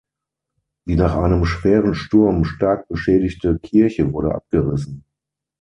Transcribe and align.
Die 0.87 0.95
nach 0.95 1.15
einem 1.15 1.45
schweren 1.45 1.93
Sturm 1.93 2.43
stark 2.43 2.87
beschädigte 2.87 3.59
Kirche 3.59 4.11
wurde 4.11 4.33
abgerissen. 4.33 5.03